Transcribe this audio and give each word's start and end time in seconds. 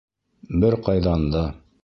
Бер 0.63 0.77
ҡайҙан 0.89 1.29
да... 1.37 1.47